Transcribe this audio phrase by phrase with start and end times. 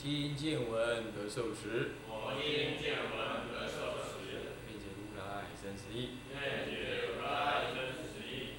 [0.00, 1.96] 今见闻得受持。
[2.08, 4.30] 我今见闻得受持。
[4.30, 6.10] 愿解如来真实义。
[6.30, 8.54] 愿解如来真实义。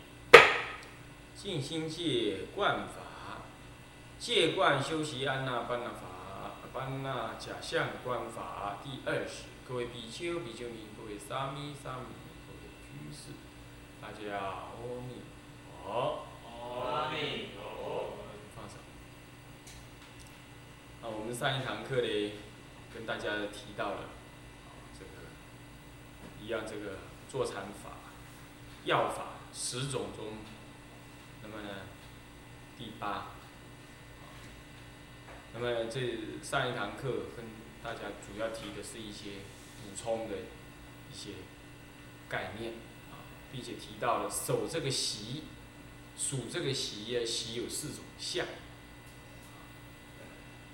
[1.34, 3.44] 静心戒观法，
[4.20, 9.46] 戒观修习安那般那法，般那假象观法第二十。
[9.66, 12.08] 各位比丘、比丘尼，各位沙弥、沙弥，
[12.46, 13.32] 各位居士，
[14.02, 14.76] 大家阿
[15.08, 15.22] 弥
[15.72, 16.84] 陀佛。
[16.84, 18.18] 阿弥陀佛。
[18.54, 18.76] 放手。
[21.09, 22.31] 我们上一堂课呢，
[22.94, 25.09] 跟大家提到了，啊，这个
[26.39, 27.97] 一样这个坐禅法、
[28.86, 30.38] 药法十种中，
[31.42, 31.69] 那么呢，
[32.78, 33.30] 第八。
[35.52, 36.00] 那么这
[36.44, 37.45] 上一堂课跟
[37.84, 39.39] 大家主要提的是一些
[39.81, 40.36] 补充的
[41.12, 41.31] 一些
[42.30, 42.73] 概念
[43.12, 45.45] 啊，并且提到了守这个习，
[46.16, 48.45] 数这个习呀，习有四种相。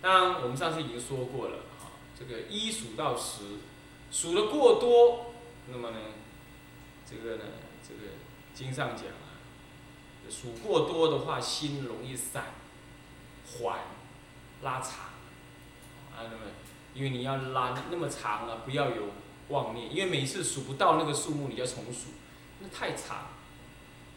[0.06, 3.42] 当，我们上次已经说过了啊，这个一数到十，
[4.12, 5.34] 数的过多，
[5.72, 5.98] 那么呢，
[7.10, 7.44] 这个呢，
[7.82, 8.12] 这个
[8.54, 9.34] 经上讲啊，
[10.30, 12.54] 数过多的话，心容易散、
[13.48, 13.80] 缓、
[14.62, 15.06] 拉长
[16.14, 16.22] 啊。
[16.22, 16.52] 那么，
[16.94, 19.08] 因为你要拉那么长啊，不要有
[19.50, 22.10] 妄念，因为每次数不到那个数目，你要重数，
[22.60, 23.30] 那太长，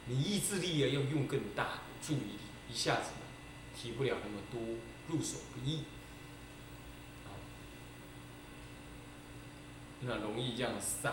[0.05, 2.39] 你意志力啊要用更大注意力，
[2.71, 3.13] 一下子
[3.75, 4.77] 提不了那么多。
[5.09, 5.85] 入手不易，
[10.03, 11.13] 那容易这样散，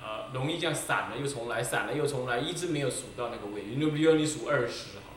[0.00, 3.64] 啊，容易这样散了又重来，散了又重来，一直没有数到那个位。
[3.64, 5.14] 你比如你数二十好，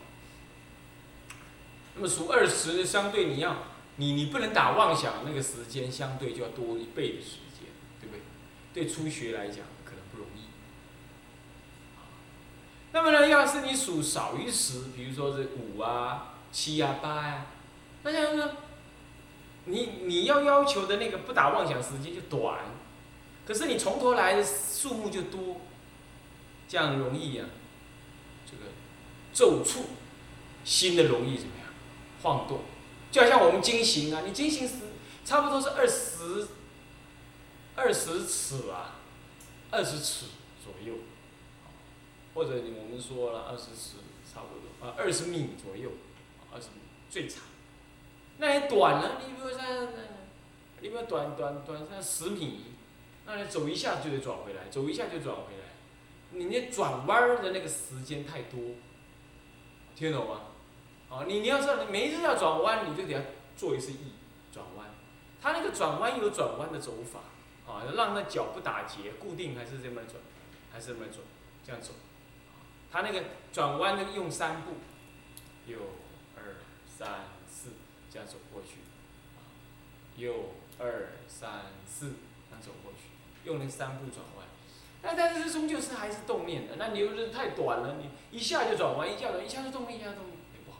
[1.94, 3.56] 那么数二十相对你要，
[3.96, 7.70] 你你不能打妄想，那个时间相对就要多一倍的时间，
[8.00, 8.20] 对不对？
[8.74, 10.40] 对初学来讲可能不容易。
[12.90, 17.46] 那么呢，要是你数少于十，比如说是五啊、七啊、八呀。
[18.02, 18.56] 那这样呢？
[19.64, 22.60] 你你要要求的那个不打妄想时间就短，
[23.46, 25.60] 可是你从头来的数目就多，
[26.66, 27.44] 这样容易呀，
[28.50, 28.62] 这个
[29.30, 29.90] 骤触
[30.64, 31.68] 心的容易怎么样
[32.22, 32.60] 晃动？
[33.10, 34.76] 就好像我们经行啊，你经行时
[35.22, 36.48] 差不多是二十
[37.76, 38.96] 二十尺啊，
[39.70, 40.26] 二十尺
[40.64, 40.94] 左右，
[42.32, 45.90] 或者我们说了二十尺差不多啊，二十米左右，
[46.50, 47.42] 二十米最长。
[48.38, 49.60] 那也短了，你比如说，
[50.80, 52.66] 你比如短短短上十米，
[53.26, 55.74] 那你走一下就得转回来，走一下就转回来，
[56.30, 58.60] 你那转弯的那个时间太多，
[59.96, 60.40] 听懂吗？
[61.08, 63.20] 哦，你你要知道，你每一次要转弯，你就得要
[63.56, 64.12] 做一次意
[64.52, 64.86] 转弯，
[65.42, 67.18] 它那个转弯有转弯的走法，
[67.66, 70.14] 啊，让那脚不打结，固定还是这么转，
[70.72, 71.18] 还是这么转，
[71.66, 71.92] 这样走，
[72.92, 74.74] 它那个转弯的用三步，
[75.66, 75.78] 有
[76.36, 76.54] 二
[76.86, 77.36] 三。
[78.10, 78.80] 这样走过去，
[79.36, 79.44] 啊
[80.16, 82.14] 右二三四，
[82.48, 83.10] 这样走过去，
[83.44, 84.46] 用那三步转弯。
[85.02, 90.78] 那但是终究是还是动念的，那你又是太短了，你一下就转弯，一下转，一下就动念，一下动念也不好。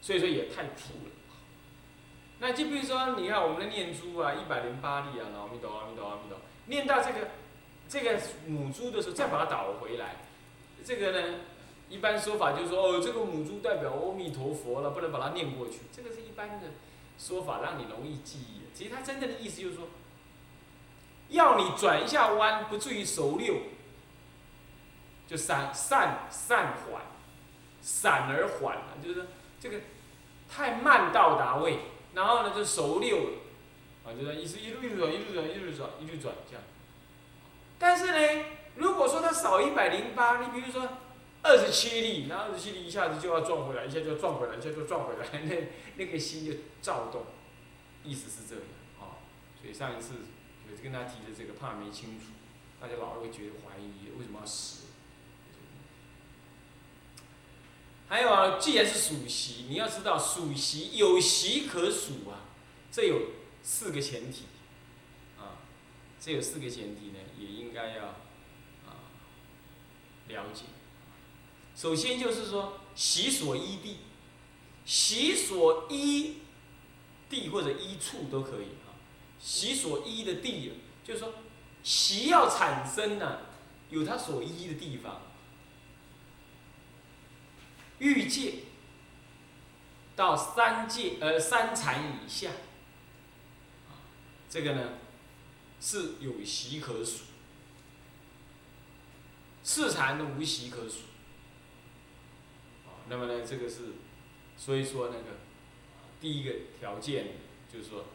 [0.00, 1.10] 所以说也太粗了。
[2.40, 7.28] 那就比如说，你看我们的念珠啊，一百零八粒啊，阿弥陀阿弥陀阿弥陀，念到这个
[7.88, 10.16] 这个母珠的时候，再把它倒回来，
[10.84, 11.38] 这个呢？
[11.92, 15.80] 一般说法就是说，哦，这个母猪代表阿弥陀佛了，不能把它念过去。
[15.94, 16.68] 这个是一般的
[17.18, 18.62] 说法，让你容易记忆。
[18.74, 19.84] 其实它真正的意思就是说，
[21.28, 23.56] 要你转一下弯，不至于熟溜，
[25.28, 27.02] 就散散散缓，
[27.82, 29.26] 散而缓了，就是
[29.60, 29.78] 这个
[30.48, 31.78] 太慢到达位，
[32.14, 33.30] 然后呢就熟溜了，
[34.06, 36.64] 啊，就是一直一路一路转，一路转，一路转，一路转这样。
[37.78, 38.44] 但是呢，
[38.76, 40.88] 如果说它少一百零八，你比如说。
[41.42, 47.26] 二十七粒，然后二十七粒一下子就要撞回来，一下就要撞回来，一下就撞回来，那那个心就躁动，
[48.04, 48.64] 意思是这样
[49.00, 49.18] 啊。
[49.60, 50.14] 所以上一次
[50.70, 52.26] 有跟他提的这个，怕没清楚，
[52.80, 54.86] 大家老会觉得怀疑为什么要死。
[58.08, 62.46] 还有啊，既然是属习，你要知道属习有习可属啊，
[62.92, 63.20] 这有
[63.62, 64.44] 四个前提
[65.38, 65.58] 啊，
[66.20, 69.10] 这有四个前提呢，也应该要啊
[70.28, 70.66] 了解。
[71.74, 73.98] 首先就是说，习所依地，
[74.84, 76.36] 习所依
[77.28, 78.94] 地或者依处都可以啊。
[79.40, 80.72] 习所依的地，
[81.02, 81.34] 就是说
[81.82, 83.38] 习要产生呢，
[83.90, 85.22] 有它所依的地方。
[87.98, 88.54] 欲界
[90.14, 92.50] 到三界呃三禅以下，
[94.50, 94.90] 这个呢
[95.80, 97.22] 是有习可数，
[99.62, 100.98] 四禅的无习可数。
[103.12, 103.92] 那么呢，这个是，
[104.56, 105.36] 所以说那个，
[106.18, 106.50] 第一个
[106.80, 107.26] 条件
[107.70, 108.06] 就是说，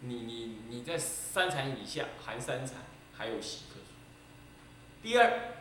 [0.00, 2.78] 你你你在三禅以下含三禅
[3.12, 3.94] 还有习可数。
[5.00, 5.60] 第二，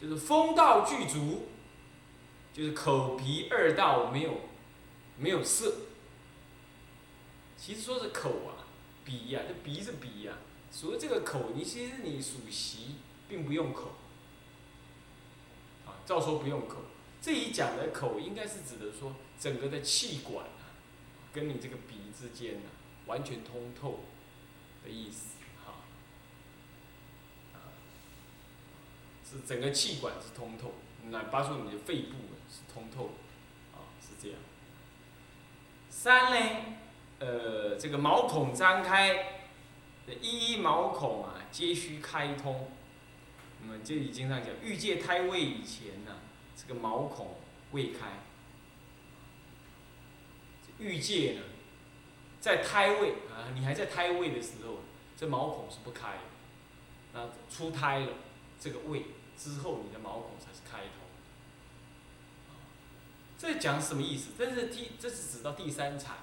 [0.00, 1.48] 就是风道具足，
[2.52, 4.42] 就是口鼻二道没有
[5.18, 5.74] 没有色。
[7.56, 8.70] 其实说是口啊，
[9.04, 10.34] 鼻呀，这鼻是鼻呀，
[10.70, 12.94] 所以这个口，你其实你属习，
[13.28, 13.96] 并不用口，
[15.86, 16.76] 啊，照说不用口。
[17.22, 20.72] 这一讲的口，应该是指的说整个的气管啊，
[21.34, 22.70] 跟你这个鼻之间呢，
[23.04, 24.04] 完全通透
[24.82, 25.84] 的意思，哈，
[27.52, 27.76] 啊，
[29.22, 30.72] 是整个气管是通透，
[31.10, 32.16] 那包括你的肺部
[32.48, 33.10] 是通透，
[33.74, 34.38] 啊，是这样。
[35.90, 36.76] 三呢，
[37.18, 39.42] 呃，这个毛孔张开，
[40.22, 42.70] 一一毛孔啊，皆须开通。
[43.60, 46.16] 那么这里经常讲，欲界胎位以前呢。
[46.56, 47.36] 这个毛孔
[47.72, 48.20] 未开，
[50.78, 51.42] 欲界呢，
[52.40, 54.78] 在胎位啊，你还在胎位的时候，
[55.16, 56.22] 这毛孔是不开的。
[57.12, 58.12] 那出胎了，
[58.60, 59.06] 这个位
[59.36, 60.92] 之后，你的毛孔才是开头。
[63.36, 64.30] 这讲什么意思？
[64.38, 66.18] 这是第，这是指到第三产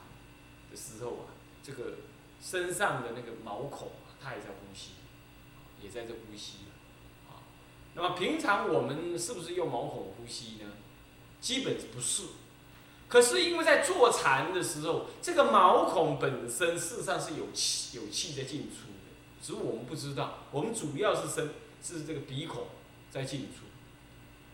[0.70, 1.34] 的时候啊，
[1.64, 1.98] 这个
[2.40, 4.92] 身上的那个毛孔啊，它也在呼吸，
[5.82, 6.60] 也在这呼吸。
[7.98, 10.70] 那么平常我们是不是用毛孔呼吸呢？
[11.42, 12.24] 基本不是。
[13.08, 20.40] 可是因为在坐禅的时候，这个毛孔本身事实上是有气有气在进出的，只是我们不知道。
[20.52, 21.50] 我们主要是身
[21.82, 22.66] 是这个鼻孔
[23.10, 23.66] 在进出。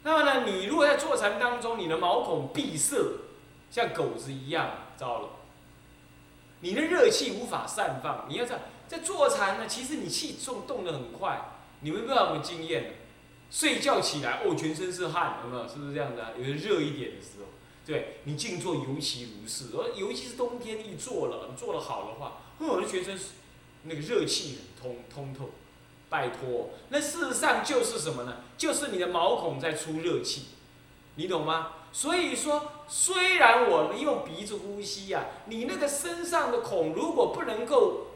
[0.04, 2.96] 那么呢，你如果在坐禅当中，你的毛孔闭塞，
[3.70, 5.30] 像狗子一样，糟了，
[6.62, 8.26] 你的热气无法散放。
[8.30, 11.42] 你要在在坐禅呢，其实你气重动得很快，
[11.82, 13.03] 你们不知道有没有经验？
[13.54, 15.68] 睡觉起来，哦，全身是汗，有没有？
[15.68, 16.34] 是不是这样的？
[16.40, 17.46] 有的热一点的时候，
[17.86, 19.66] 对你静坐尤其如是。
[19.78, 23.16] 而尤其是冬天一坐了，你坐的好的话，哦，那全身
[23.84, 25.52] 那个热气很通通透。
[26.10, 28.38] 拜托，那事实上就是什么呢？
[28.58, 30.46] 就是你的毛孔在出热气，
[31.16, 31.74] 你懂吗？
[31.92, 38.08] 所以说，虽然我们用鼻子呼吸呀，你那个身上的孔如果不能够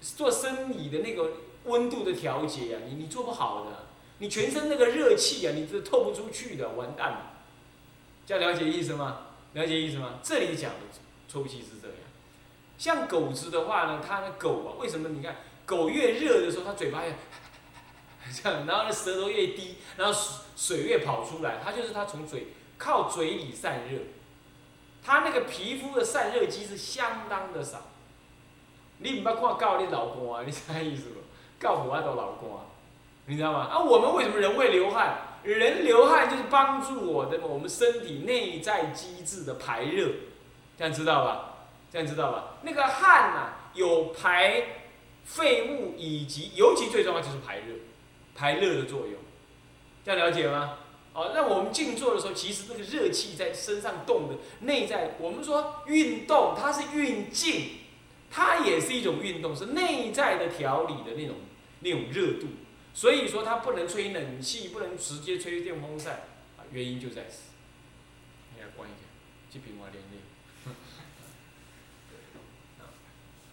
[0.00, 1.34] 做生理的那个
[1.66, 3.91] 温度的调节呀，你你做不好的。
[4.22, 7.32] 你全身那个热气啊，你是透不出去的，完蛋了。
[8.24, 9.26] 这样了解意思吗？
[9.54, 10.20] 了解意思吗？
[10.22, 10.78] 这里讲的
[11.26, 11.96] 抽气是这样。
[12.78, 15.08] 像狗子的话呢，它的狗啊，为什么？
[15.08, 17.12] 你看狗越热的时候，它嘴巴越
[18.32, 22.46] 这样，然后呢舌头越低，然后水水越跑出来，它就是它从嘴
[22.78, 23.98] 靠嘴里散热。
[25.02, 27.88] 它那个皮肤的散热机是相当的少。
[28.98, 31.18] 你唔捌看狗你流汗，你啥意思不？
[31.58, 32.66] 狗无爱都流汗。
[33.26, 33.68] 你知道吗？
[33.70, 35.28] 啊，我们为什么人会流汗？
[35.44, 40.08] 人流汗就是帮助我的我们身体内在机制的排热，
[40.78, 41.54] 这样知道吧？
[41.90, 42.58] 这样知道吧？
[42.62, 44.62] 那个汗呐，有排
[45.24, 47.74] 废物以及尤其最重要就是排热，
[48.34, 49.14] 排热的作用，
[50.04, 50.78] 这样了解吗？
[51.12, 57.78] 哦，那我们静坐的时候，其实那个热气在身上动的内在，我们说运动它是运静，
[58.30, 61.36] 它也是一种运动，是内在的调理的那种
[61.80, 62.46] 那种热度。
[62.94, 66.14] 所以说它不能吹冷气，不能直接吹电风扇，
[66.56, 67.50] 啊，原因就在此。
[68.54, 68.98] 你来关一下，
[69.50, 70.22] 这边我连连。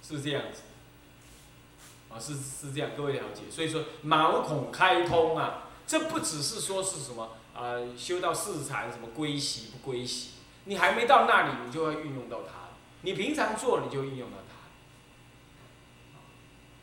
[0.02, 0.62] 是这样子，
[2.10, 3.44] 啊，是是这样，各位了解。
[3.52, 10.32] 所以说毛孔开通啊，这不只是说是什么啊，修到四禅什么归习不归习，
[10.66, 12.70] 你还没到那里，你就要运用到它。
[13.02, 14.56] 你平常做，你就运用到它。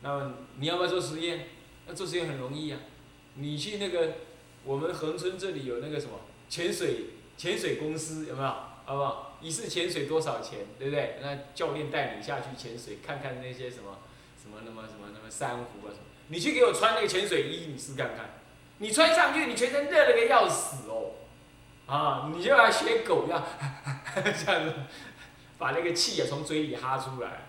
[0.03, 1.49] 那么你要不要做实验？
[1.87, 2.79] 那做实验很容易啊，
[3.35, 4.15] 你去那个
[4.65, 8.49] 我们横村这里有那个什么潜水潜水公司有没有？
[8.85, 9.39] 好不好？
[9.43, 10.61] 一次潜水多少钱？
[10.79, 11.19] 对不对？
[11.21, 13.99] 那教练带你下去潜水，看看那些什么
[14.41, 16.07] 什么那么什么那么珊瑚啊什么。
[16.29, 18.31] 你去给我穿那个潜水衣，你试看看。
[18.79, 21.13] 你穿上去，你全身热了个要死哦，
[21.87, 23.45] 啊，你就要学狗一样，
[24.15, 24.75] 这样子
[25.59, 27.49] 把那个气啊从嘴里哈出来。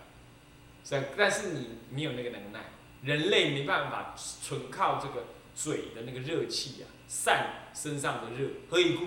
[0.83, 2.61] 是，但是你没有那个能耐。
[3.07, 9.05] 人类没办法纯靠这个嘴的那个热气啊，散身上的热，何以故？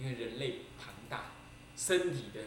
[0.00, 1.32] 因为人类庞大，
[1.76, 2.40] 身体的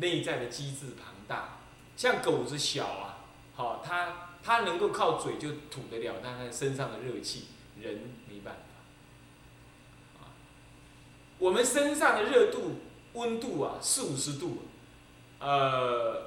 [0.00, 1.58] 内在的机制庞大，
[1.96, 3.22] 像狗子小啊，
[3.54, 7.44] 好，它它能够靠嘴就吐得了但它身上的热气，
[7.80, 10.24] 人没办法。
[10.24, 10.34] 啊，
[11.38, 12.80] 我们身上的热度、
[13.12, 14.62] 温度啊，四五十度，
[15.38, 16.25] 呃，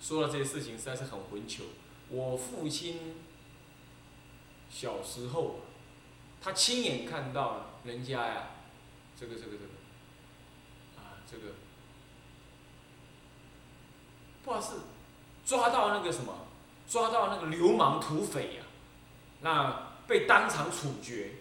[0.00, 1.64] 说了这些事情实在是很混球。
[2.08, 3.16] 我父亲
[4.70, 5.60] 小时候，
[6.40, 8.50] 他亲眼看到人家呀，
[9.18, 9.64] 这个这个这个，
[10.96, 11.54] 啊，这个，
[14.44, 14.74] 不好是
[15.44, 16.46] 抓到那个什么，
[16.88, 18.62] 抓到那个流氓土匪呀，
[19.40, 21.32] 那被当场处决，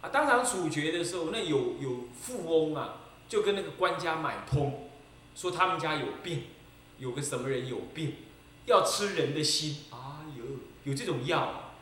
[0.00, 2.98] 啊，当场处决的时候，那有有富翁啊，
[3.28, 4.88] 就跟那个官家买通，
[5.34, 6.44] 说他们家有病，
[7.02, 8.14] 有个什么人有病。
[8.64, 9.98] 要吃人的心，哎
[10.38, 10.44] 呦，
[10.84, 11.72] 有这种药，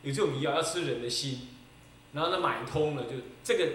[0.00, 1.48] 有这种药要吃人的心，
[2.14, 3.10] 然后呢买通了，就
[3.42, 3.72] 这个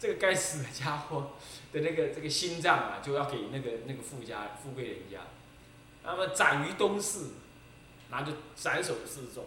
[0.00, 1.30] 这个该死的家伙
[1.72, 5.18] 的那个这个心脏啊，就要给那个那个富家富贵人家，
[6.02, 7.26] 那么斩于东市，
[8.10, 9.46] 然后就斩首示众，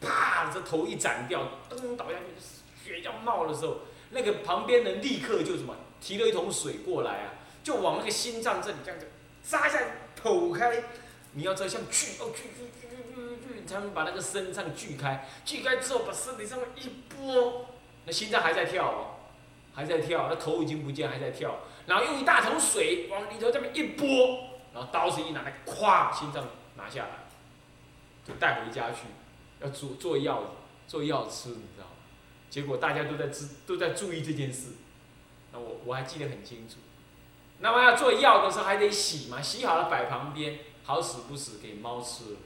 [0.00, 3.80] 啪，这头一斩掉，噔倒下去，血要冒的时候，
[4.12, 7.34] 那个旁边人立刻就什么提了一桶水过来啊，
[7.68, 9.06] 就往那个心脏这里这样子
[9.42, 9.78] 扎下。
[10.20, 10.82] 剖开，
[11.34, 15.28] 你要知道像锯哦锯锯锯锯锯锯，才能把那个身上锯开。
[15.44, 17.66] 锯开之后，把身体上面一拨，
[18.06, 19.30] 那心脏还在跳哦，
[19.74, 21.60] 还在跳，那头已经不见，还在跳。
[21.86, 24.06] 然后用一大桶水往里头这么一拨，
[24.72, 27.28] 然后刀子一拿来，咵，心脏拿下来，
[28.26, 29.02] 就带回家去，
[29.60, 30.56] 要做做药，
[30.88, 31.92] 做药吃，你知道吗？
[32.50, 34.70] 结果大家都在知都在注意这件事，
[35.52, 36.78] 那我我还记得很清楚。
[37.60, 42.38] 那么要做药的时候还得洗嘛，洗好了摆旁边，好死不死给猫吃了。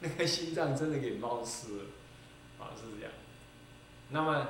[0.00, 1.84] 那个心脏真的给猫吃了，
[2.58, 3.12] 啊是这样。
[4.10, 4.48] 那么，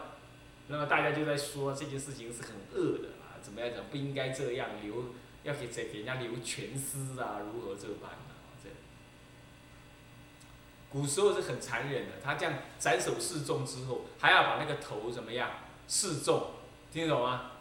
[0.66, 8.34] 那么大家就在说这件事情是很恶的啊，怎么样讲不应该这样留，要给给给人家留全尸啊，如何这般啊？
[8.60, 8.68] 这。
[10.90, 15.50] 古时候是很残忍的，他这样斩首示众之后，还要把那个头怎么样
[15.86, 16.50] 示众，
[16.90, 17.51] 听得懂吗？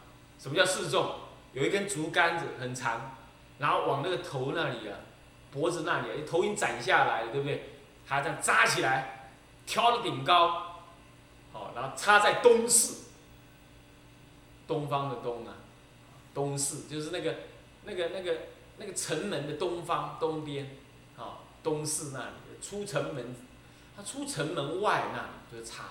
[0.42, 1.20] 什么叫示众？
[1.52, 3.14] 有一根竹竿子很长，
[3.60, 4.98] 然后往那个头那里啊，
[5.52, 7.70] 脖子那里，头已经斩下来了，对不对？
[8.04, 9.30] 还这样扎起来，
[9.64, 10.82] 挑到顶高，
[11.52, 13.04] 好，然后插在东市，
[14.66, 15.54] 东方的东啊，
[16.34, 17.36] 东市就是那个
[17.84, 18.36] 那个那个
[18.78, 20.76] 那个城门的东方东边，
[21.14, 23.36] 好，东市那里出城门，
[23.96, 25.84] 他出城门外那里就是插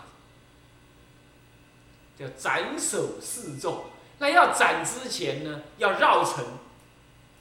[2.19, 3.85] 叫斩首示众。
[4.21, 6.45] 那要斩之前呢，要绕城，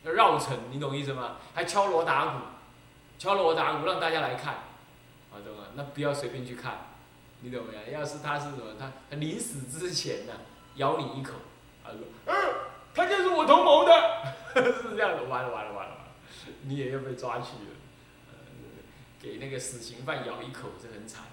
[0.03, 1.37] 要绕城，你懂意思吗？
[1.55, 2.39] 还敲锣打鼓，
[3.19, 4.55] 敲锣打鼓让大家来看，
[5.31, 5.65] 啊，懂吗？
[5.75, 6.87] 那不要随便去看，
[7.43, 7.99] 你懂没有？
[7.99, 10.33] 要是他是什么，他他临死之前呢，
[10.77, 11.35] 咬你一口，
[11.85, 12.35] 他说，嗯，
[12.95, 13.93] 他就是我同谋的，
[14.57, 15.97] 是这样的，完了完了完了完了，
[16.63, 17.77] 你也要被抓去了，
[19.21, 21.25] 给那个死刑犯咬一口，这很惨。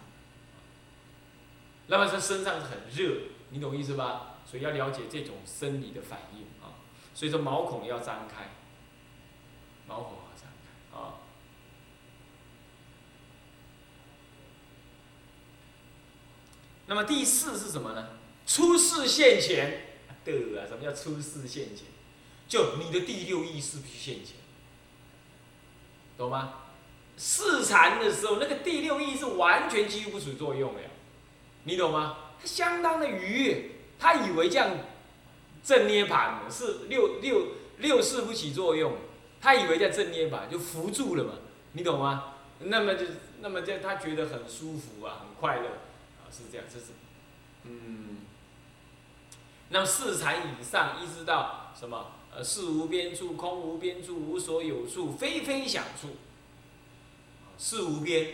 [1.87, 3.13] 那么他身上很热，
[3.51, 4.33] 你懂意思吧？
[4.49, 6.79] 所以要了解这种生理的反应啊，
[7.13, 8.49] 所以说毛孔要张开，
[9.85, 11.15] 毛孔要张开啊。
[16.85, 18.11] 那么第四是什么呢？
[18.45, 21.85] 出世现前的啊，什么叫出世现前？
[22.47, 24.37] 就你的第六意识必须现前，
[26.17, 26.53] 懂吗？
[27.17, 30.79] 试禅的时候，那个第六意识完全几乎不起作用了，
[31.65, 32.31] 你懂吗？
[32.39, 33.71] 它相当的愉悦。
[33.99, 34.71] 他以为这样
[35.63, 38.93] 正涅盘是六六六四不起作用，
[39.41, 41.33] 他以为这样正涅盘就扶住了嘛，
[41.73, 42.33] 你懂吗？
[42.59, 43.05] 那么就
[43.41, 46.85] 那么这他觉得很舒服啊，很快乐啊，是这样，这是
[47.63, 48.17] 嗯。
[49.69, 52.13] 那么四禅以上，一直到什么？
[52.33, 56.15] 呃，事无边处，空无边处，无所有处，非非想处。
[57.57, 58.27] 事无边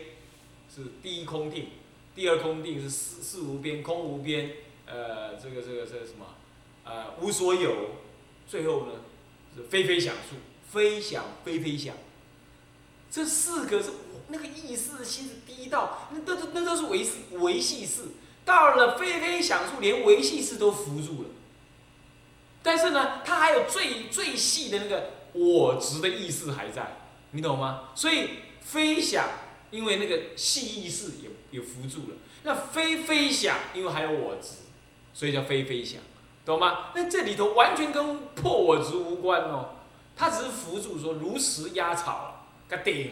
[0.73, 1.69] 是第一空定，
[2.13, 4.51] 第二空定是事事无边，空无边。
[4.85, 6.35] 呃，这个这个这个什么，
[6.83, 7.91] 呃，无所有，
[8.47, 8.91] 最后呢
[9.55, 10.35] 是非非想处，
[10.69, 11.95] 非想非非想，
[13.09, 13.91] 这四个是
[14.27, 18.01] 那个意识心是低到，那都那都是维维系式，
[18.43, 21.29] 到了非非想处，连维系式都扶住了。
[22.61, 26.97] 但是呢，它还有最最细的那个我执的意识还在，
[27.31, 27.89] 你懂吗？
[27.95, 28.29] 所以
[28.61, 29.29] 非想，
[29.71, 34.62] 因为那个细意识也也扶住了，那非非想，因为还有我执。
[35.13, 36.01] 所以叫非非想，
[36.45, 36.91] 懂吗？
[36.95, 39.75] 那这里头完全跟破我执无关哦，
[40.15, 43.11] 他只是辅助说如实压草，个顶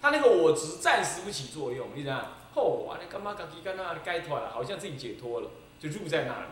[0.00, 2.24] 他那个我执暂时不起作用，你知道？
[2.54, 6.46] 吼，啊，你干嘛自己干那该脱了，好像自己解脱了，就入在那里，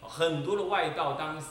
[0.00, 1.46] 很多的外道当时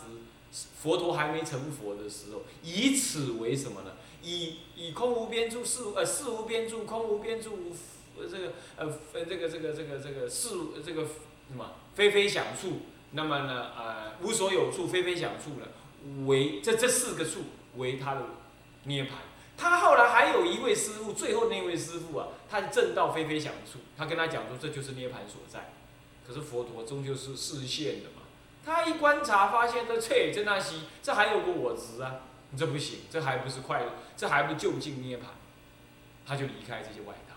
[0.51, 3.91] 佛陀还没成佛的时候，以此为什么呢？
[4.21, 7.75] 以以空无边处事呃事无边处空无边处
[8.19, 10.49] 呃这个呃呃这个这个这个这个事
[10.85, 11.07] 这个
[11.51, 17.41] 什么非非想处，那么呢呃无所有处非非想处呢为这这四个处
[17.75, 18.21] 为他的
[18.85, 19.17] 涅盘。
[19.57, 25.73] 他后来还有一位师傅，最后那位师傅啊，他正道非非想处，他跟他讲说这就是涅盘所在。
[26.25, 28.23] 可是佛陀终究是视线的嘛，
[28.65, 32.21] 他一观察发现这切这那西，这还有个我执啊，
[32.57, 35.29] 这不行，这还不是快乐，这还不就近涅盘，
[36.25, 37.35] 他就离开这些外道。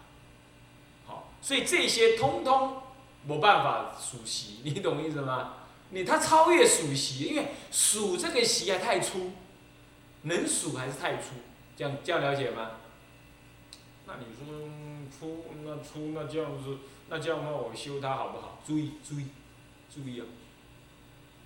[1.07, 2.83] 好，所以这些通通
[3.27, 5.55] 没办法数习，你懂意思吗？
[5.91, 9.33] 你他超越数习，因为数这个习还太粗，
[10.23, 11.35] 能数还是太粗。
[11.77, 12.73] 这样这样了解吗？
[14.07, 14.55] 那你说
[15.11, 16.79] 粗那粗那这样子，
[17.09, 18.61] 那这样的话我修它好不好？
[18.67, 19.27] 注意注意
[19.93, 20.27] 注意啊，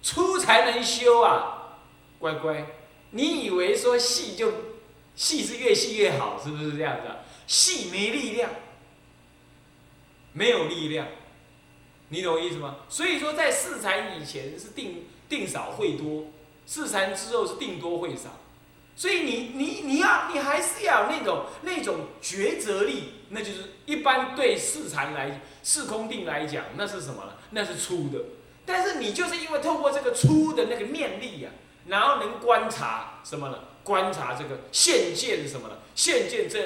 [0.02, 1.78] 粗才能修啊，
[2.18, 2.66] 乖乖，
[3.12, 4.52] 你以为说细就
[5.14, 7.06] 细是越细越好，是不是这样子？
[7.06, 7.16] 啊
[7.47, 8.50] 细没力量，
[10.35, 11.08] 没有力量，
[12.11, 12.77] 你懂我意思吗？
[12.88, 16.27] 所以说在四禅以前是定定少会多，
[16.67, 18.41] 四禅之后是定多会少。
[18.97, 27.33] 所以你你你要你还是要有那种那种抉择力，那就是一般对四禅来四空定来讲，那是什么呢？
[27.50, 28.19] 那是粗的。
[28.67, 31.50] 但是你就是因为透过这个粗的那个念力呀，
[31.87, 33.61] 然后能观察什么呢？
[33.85, 35.77] 观察这个现见什么呢？
[35.95, 36.61] 现见这，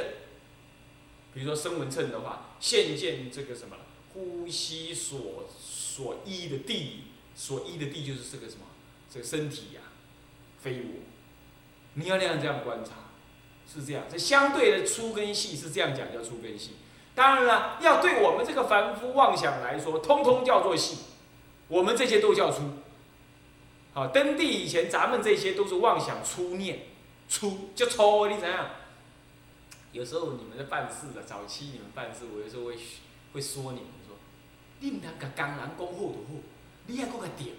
[1.34, 3.76] 比如说声闻称的话，现见这个什么？
[4.12, 7.04] 呼吸所所依的地，
[7.34, 8.66] 所依的地就是这个什么？
[9.10, 9.80] 这个身体呀，
[10.60, 11.00] 非我。
[11.94, 12.92] 你要那样这样观察，
[13.70, 14.04] 是这样。
[14.10, 16.72] 这相对的粗跟细是这样讲叫粗跟细。
[17.14, 20.96] 当然了，要对我们这个凡夫妄想来说，通通叫做细。
[21.68, 22.62] 我们这些都叫粗。
[23.92, 26.86] 好，登地以前，咱们这些都是妄想粗念，
[27.28, 28.70] 粗就粗，你怎样？
[29.92, 32.78] 有时候你们在办事的，早期你们办事，我有时候会
[33.34, 33.88] 会说你们，
[34.82, 36.34] 你唔通甲工人讲好就好，
[36.88, 37.50] 你还讲个点。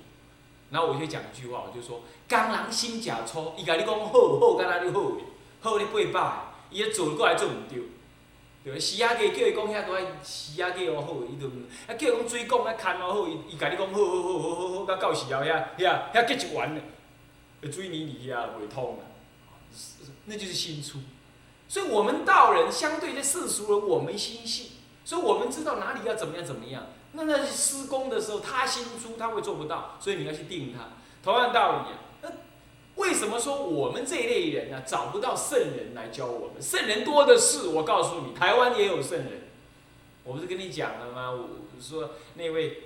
[0.69, 5.01] 然后我就讲一句话，我就说：工人心假粗，伊甲你讲好，好干那你好，
[5.62, 7.81] 好你八百，伊咧做过来做毋对，
[8.65, 8.77] 对。
[8.77, 11.47] 死啊计叫伊讲遐多死仔鸡哦好，伊就
[11.88, 16.81] 啊叫伊讲水讲啊牵哦好，伊伊甲你讲好好好好好好，到到时候遐遐遐结一完了，
[17.71, 19.01] 水泥里遐袂通啊，
[20.25, 20.99] 那就是心粗。
[21.69, 24.71] 所以我们道人相对这世俗人，我们心细，
[25.05, 26.83] 所以我们知道哪里要怎么样怎么样。
[27.15, 30.89] 那那施工的时候，他心粗，他会做不到，所以你要去定他。
[31.23, 32.32] 同样道理啊，那
[32.95, 36.62] 为什么说我们这一类人呢，找不到圣人来教我们？
[36.62, 39.43] 圣人多的是，我告诉你，台湾也有圣人。
[40.23, 41.32] 我不是跟你讲了吗？
[41.32, 41.49] 我
[41.80, 42.84] 说那位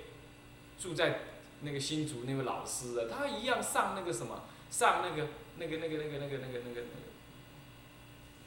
[0.78, 1.20] 住在
[1.62, 6.82] 那个新竹那位老师啊，他一样上那个什么，上那个那个那个那个那个那个那个那个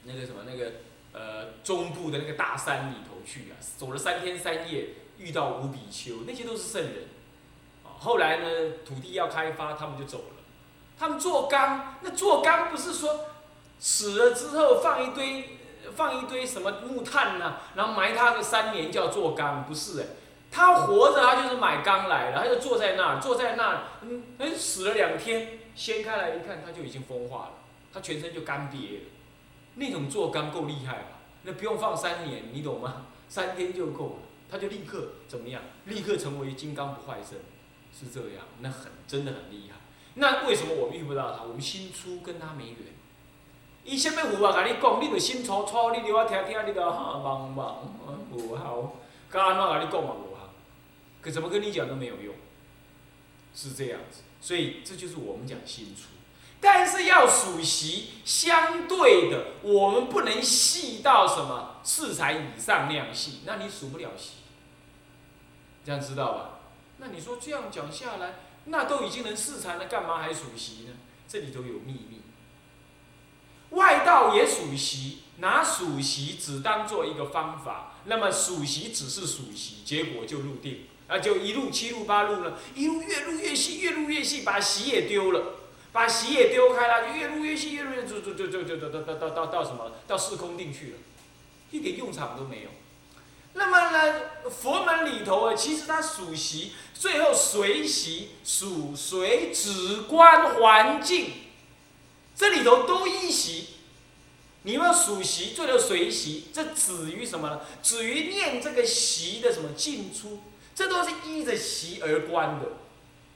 [0.04, 0.72] 那个什么那个
[1.12, 4.90] 呃中部的那个大山里头去啊，走了三天三夜。
[5.22, 6.94] 遇到无比丘，那些都是圣人，
[8.00, 8.46] 后来呢，
[8.86, 10.24] 土地要开发，他们就走了。
[10.98, 13.26] 他们做缸，那做缸不是说
[13.80, 15.58] 死了之后放一堆
[15.96, 20.06] 放一堆什么木炭呢，然后埋他个三年叫做缸，不是哎，
[20.52, 24.24] 他活着他就是买缸来了，他就坐在那儿，坐在那儿，嗯，
[24.56, 27.52] 死了两天，掀开来一看，他就已经风化了，
[27.94, 29.04] 他全身就干瘪了。
[29.76, 31.20] 那种做缸够厉害吧？
[31.44, 33.06] 那不用放三年，你懂吗？
[33.30, 34.31] 三天就够了。
[34.52, 35.62] 他就立刻怎么样？
[35.86, 37.40] 立刻成为金刚不坏身，
[37.98, 39.78] 是这样，那很真的很厉害。
[40.16, 41.44] 那为什么我们遇不到他？
[41.44, 42.78] 我们心粗，跟他没缘。
[43.86, 47.76] 伊什么话甲你讲，你就心粗粗，你就我听听，你就哈茫茫，
[48.30, 48.94] 无效。
[49.32, 50.54] 甲安怎甲你讲嘛无效？
[51.22, 52.36] 可怎么跟你讲都没有用，
[53.56, 54.24] 是这样子。
[54.42, 56.10] 所以这就是我们讲心粗。
[56.60, 64.41] 但是要数习，相对的，我们不能细到什么四才以上那样细，那你数不了习。
[65.86, 66.60] 这样知道吧？
[66.98, 70.94] 那你说这样讲下来，那都已经能四禅了，干嘛还属习呢？
[71.28, 72.22] 这里头有秘密。
[73.72, 85.54] 外道也属习，拿属习只当做一个方法，那么属习只是属习，结果就入定，啊，就一路七路八路了，一路越入越细，越入越细，把习也丢了，
[85.94, 89.94] 把习也丢开了，就越入越细，越入越就就就就就到到到到到什么？
[90.06, 90.98] 到四空定去了，
[91.72, 92.70] 一点用场都没有。
[93.54, 94.14] 那么呢，
[94.50, 101.34] 佛门里头啊，其实它属习，最后随习属随止观环境，
[102.36, 103.68] 这里头都依习。
[104.64, 107.62] 你要属习，最后随习，这止于什么呢？
[107.82, 110.40] 止于念这个习的什么进出，
[110.76, 112.68] 这都是依着习而观的。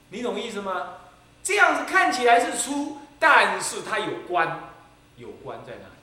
[0.09, 0.97] 你懂意思吗？
[1.43, 4.71] 这样子看起来是出，但是它有关，
[5.17, 5.94] 有关在哪？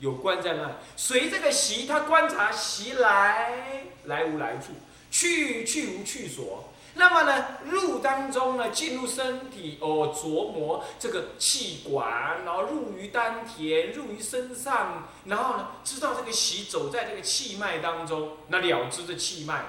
[0.00, 0.76] 有关在那？
[0.96, 4.72] 随这个习，他观察习来，来无来处，
[5.10, 6.64] 去去无去所。
[6.94, 19.66] 那么呢，入当中呢，进入身体哦，琢磨这个气管，然后入于丹田，入于身上，然后呢，知道这个习走在这个气脉当中，那了知这气脉，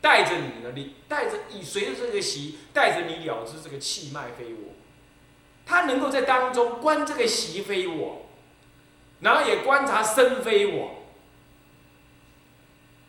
[0.00, 4.74] 带着你呢，你带着以随着这个习，带着你了知这个气脉非我，
[5.64, 8.26] 他能够在当中观这个习非我，
[9.20, 10.96] 然后也观察身非我。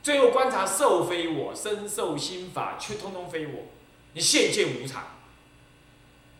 [0.03, 3.65] 最后观察受非我，身受心法却通通非我，
[4.13, 5.03] 你现见无常，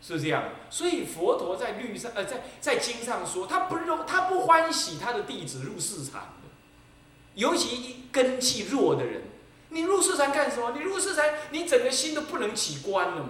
[0.02, 0.50] 是这样的。
[0.72, 6.50] 所以佛陀在律上，呃，在在经上说，他不容，他不欢喜他的弟子入市场的，
[7.36, 9.22] 尤其一根气弱的人，
[9.70, 10.72] 你入市场干什么？
[10.76, 13.30] 你入市场，你整个心都不能起观了嘛，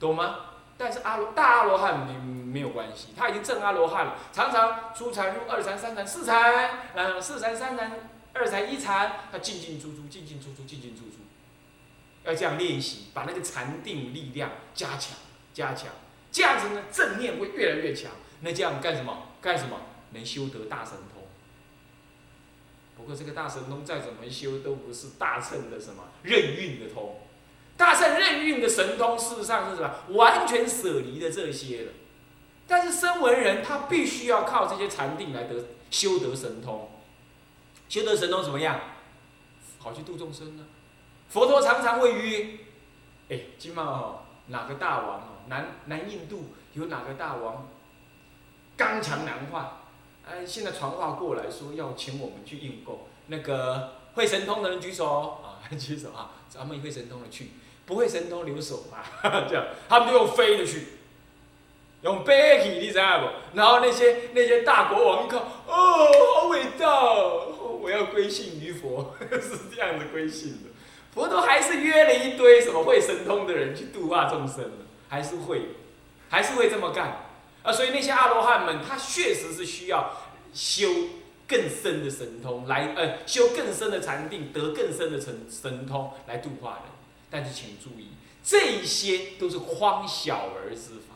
[0.00, 0.36] 懂吗？
[0.78, 2.14] 但是阿罗大阿罗汉没
[2.52, 8.10] 没有关系，他已经证阿罗汉了，常常初禅入二禅、三禅、四禅，嗯，四禅、三禅。
[8.34, 11.18] 二禅一禅，他进进出出，进进出出，进进出出，
[12.24, 15.18] 要这样练习，把那个禅定力量加强，
[15.52, 15.88] 加强，
[16.30, 18.10] 这样子呢，正念会越来越强。
[18.40, 19.28] 那这样干什么？
[19.42, 19.78] 干什么？
[20.12, 21.22] 能修得大神通。
[22.96, 27.20] 不过这个大神通再怎么修，都不是大乘的什么任运的通。
[27.76, 30.16] 大圣任运的神通，事实上是什么？
[30.16, 31.92] 完全舍离的这些了。
[32.72, 36.88] 但是身为人，他必须要靠这些禅定来得修得神通。
[37.86, 38.80] 修得神通怎么样？
[39.78, 40.64] 好去度众生呢？
[41.28, 42.46] 佛陀常常会约，
[43.28, 47.68] 哎，今嘛哦，哪个大王哦，南南印度有哪个大王，
[48.74, 49.82] 刚强难化，
[50.26, 53.00] 哎，现在传话过来说要请我们去应供。
[53.26, 57.50] 那个会神通的人举手啊，举手啊，咱们会神通的去，
[57.84, 59.04] 不会神通留守吧，
[59.46, 60.86] 这样，他们就用飞的去，
[62.02, 63.56] 用飞去，你知道不？
[63.56, 66.86] 然后那些那些大国王一看，哦，好伟大。
[67.80, 70.70] 我要归信于佛， 是这样子归信的。
[71.12, 75.62] 佛陀还是约了一堆什么会神通的人去度化众生的，还是会，
[76.28, 77.26] 还是会这么干。
[77.62, 80.10] 啊，所以那些阿罗汉们，他确实是需要
[80.54, 80.88] 修
[81.46, 86.92] 更深的神通来，呃，修更深的禅定，得更深的神神通来度化人。
[87.30, 88.08] 但是请注意，
[88.44, 91.11] 这一些都是荒小儿之法，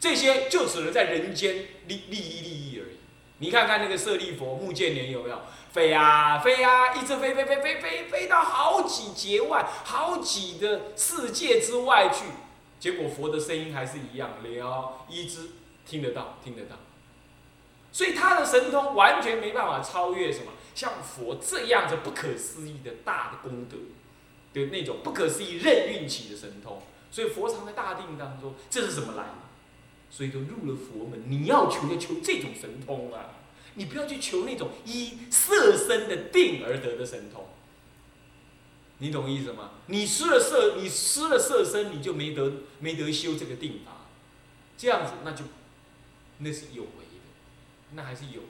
[0.00, 1.54] 这些就只能在人间
[1.86, 2.96] 利利益利益而已。
[3.38, 5.40] 你看看那个舍利佛目犍连有没有
[5.72, 12.24] 飞呀飞呀，一直飞飞飞飞飞飞到好几节外、好几的世界之外去，
[12.78, 15.50] 结果佛的声音还是一样了，一直
[15.86, 16.76] 听得到，听得到。
[17.92, 23.76] 所以他的神通完全没办法超越什么，像佛这样子不可思议的大的功德
[24.54, 26.80] 的那种不可思议任运起的神通。
[27.10, 29.49] 所以佛藏在大定当中，这是什么来的？
[30.10, 33.36] 所以都入了佛门，你要求就求这种神通啊！
[33.74, 37.46] 你不要去求那种依色身的定而得的神通。
[38.98, 39.70] 你懂意思吗？
[39.86, 43.92] 你失了色，你失了色身，你就没得没得修这个定法。
[44.76, 45.44] 这样子那就
[46.38, 47.22] 那是有为的，
[47.92, 48.46] 那还是有为。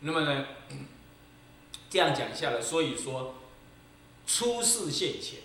[0.00, 0.46] 那么呢，
[1.88, 3.36] 这样讲下来，所以说
[4.26, 5.40] 出世现前，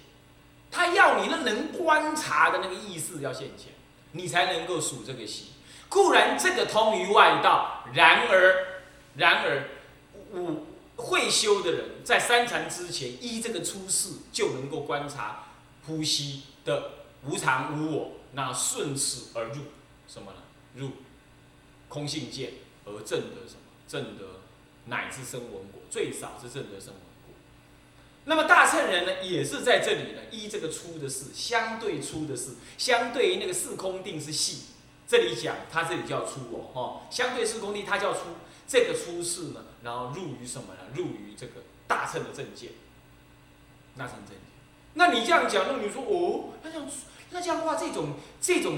[0.69, 3.76] 他要你那能观察的那个意识要现前。
[4.17, 5.51] 你才能够数这个习。
[5.87, 8.81] 固然这个通于外道，然而，
[9.15, 9.69] 然而，
[10.33, 10.65] 五
[10.97, 15.45] 会修的人在三禅之前，依这个出世就能够观察
[15.85, 16.91] 呼吸的
[17.23, 19.61] 无常无我，那顺势而入
[20.07, 20.37] 什么呢？
[20.75, 20.91] 入
[21.87, 22.51] 空性见
[22.83, 23.61] 而证得什么？
[23.87, 24.41] 证得
[24.87, 27.01] 乃至生闻果，最少是证得生闻。
[28.29, 34.63] 那么大乘人呢，也是在这里呢，依这个出的事，相对出的事，相对于那个四空定是细，
[35.07, 38.23] 这里讲它这里叫出哦，哦，相对四空定它叫出，
[38.67, 40.81] 这个出世呢，然后入于什么呢？
[40.93, 41.53] 入于这个
[41.87, 42.71] 大乘的正见，
[43.97, 44.39] 大乘正见。
[44.95, 46.85] 那你这样讲，那你说哦，那这样
[47.31, 48.77] 那这样的话，这种这种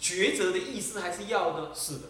[0.00, 2.08] 抉择的意思还是要的，是的，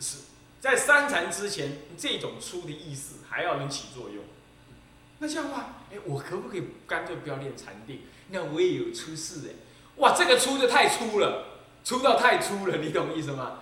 [0.00, 0.16] 是
[0.60, 4.24] 在三禅之前，这种出的意思还要能起作用。
[5.22, 8.00] 那这样话，哎，我可不可以干脆不要练禅定？
[8.30, 9.54] 那我也有出世哎，
[9.98, 11.44] 哇，这个出的太粗了，
[11.84, 13.60] 粗到太粗了，你懂意思吗？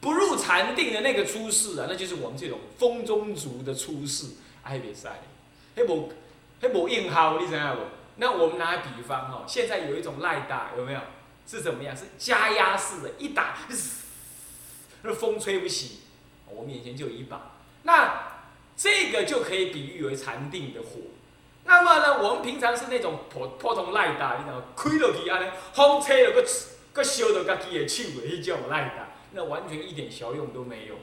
[0.00, 4.28] 不入禅定的那个出世啊，那就是我们这种风中族的出世，
[4.62, 5.10] 哎，别塞，
[5.76, 6.10] 嘿无，
[6.62, 7.82] 嘿无硬耗，你知道不？
[8.16, 11.00] 那我们拿比方哦，现在有一种赖打，有没有？
[11.46, 11.94] 是怎么样？
[11.94, 13.58] 是加压式的，一打，
[15.02, 15.98] 那风吹不起，
[16.46, 17.50] 我面前就有一把，
[17.82, 18.29] 那。
[18.82, 21.00] 这个就可以比喻为禅定的火，
[21.66, 26.42] 那么呢，我们平常是那种普普通赖打，你知道，开落去安尼，风吹了个
[26.94, 30.94] 个烧到家己的手的迄种赖打，那完全一点效用都没有。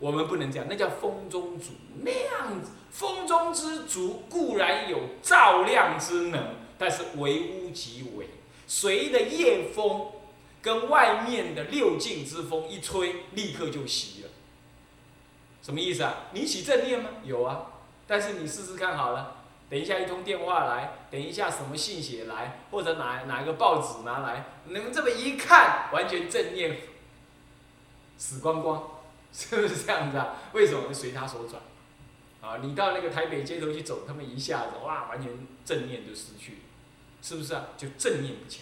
[0.00, 1.66] 我们不能这样，那叫风中烛。
[2.02, 8.26] 那样子，风中之烛固然有照亮之能，但是为乌即为，
[8.66, 10.08] 随着夜风
[10.60, 14.13] 跟外面的六境之风一吹，立刻就熄。
[15.64, 16.26] 什么意思啊？
[16.32, 17.08] 你起正念吗？
[17.22, 17.68] 有啊，
[18.06, 19.38] 但是你试试看好了。
[19.70, 26.76] 等一下一通电话来，等一下什么信写来，或者哪哪个报纸拿来，你们这么一看，完全正念
[28.18, 28.90] 死光光。
[29.32, 30.36] 是不是这样子啊？
[30.52, 31.62] 为什么随他所转？
[32.42, 35.32] 啊，你到那个台北街头去走，他们一下子哇，完全
[35.64, 36.58] 正念就失去，
[37.22, 37.68] 是不是啊？
[37.78, 38.60] 就正念不强。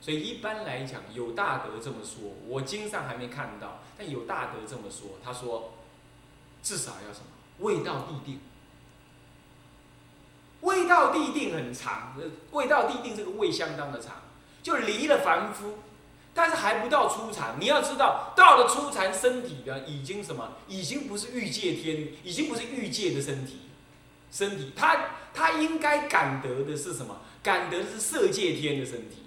[0.00, 5.74] 所以一般来讲，有大德这么说，我经上还没看到，但有大德这么说，他说，
[6.62, 7.26] 至少要什么？
[7.58, 8.40] 未到地定。
[10.62, 12.14] 未到地定很长，
[12.52, 14.16] 未到地定这个未相当的长，
[14.62, 15.78] 就离了凡夫。
[16.32, 20.52] 但是还不到初禅，你要知道，到了初禅，身体的已经什么？
[20.68, 23.62] 已经不是欲界天，已经不是欲界的身体，
[24.30, 24.96] 身体，他
[25.34, 27.16] 他应该感得的是什么？
[27.42, 29.19] 感得的是色界天的身体。